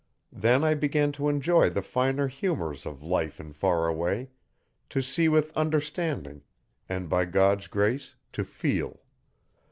Then 0.33 0.63
I 0.63 0.73
began 0.73 1.11
to 1.11 1.29
enjoy 1.29 1.69
the 1.69 1.83
finer 1.83 2.27
humours 2.27 2.87
of 2.87 3.03
life 3.03 3.39
in 3.39 3.53
Faraway 3.53 4.29
to 4.89 4.99
see 4.99 5.27
with 5.29 5.55
understanding; 5.55 6.41
and 6.89 7.07
by 7.07 7.25
God's 7.25 7.67
grace 7.67 8.15
to 8.33 8.43
feel. 8.43 9.01